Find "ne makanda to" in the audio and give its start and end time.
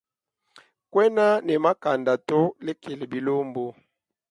1.45-2.39